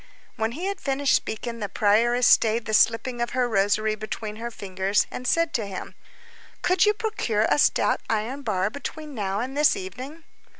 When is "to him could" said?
5.53-6.87